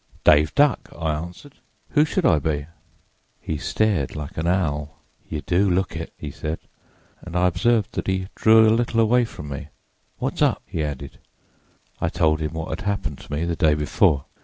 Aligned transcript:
"'Dave 0.23 0.55
Duck,' 0.55 0.89
I 0.97 1.13
answered; 1.13 1.59
'who 1.89 2.05
should 2.05 2.25
I 2.25 2.39
be?' 2.39 2.65
"He 3.39 3.57
stared 3.59 4.15
like 4.15 4.35
an 4.35 4.47
owl. 4.47 4.99
"'You 5.29 5.41
do 5.41 5.69
look 5.69 5.95
it,' 5.95 6.11
he 6.17 6.31
said, 6.31 6.57
and 7.21 7.35
I 7.35 7.45
observed 7.45 7.91
that 7.91 8.07
he 8.07 8.27
drew 8.33 8.67
a 8.67 8.71
little 8.73 8.99
away 8.99 9.25
from 9.25 9.49
me. 9.49 9.67
'What's 10.17 10.41
up?' 10.41 10.63
he 10.65 10.83
added. 10.83 11.19
"I 11.99 12.09
told 12.09 12.39
him 12.39 12.53
what 12.53 12.69
had 12.71 12.87
happened 12.87 13.19
to 13.19 13.31
me 13.31 13.45
the 13.45 13.55
day 13.55 13.75
before. 13.75 14.25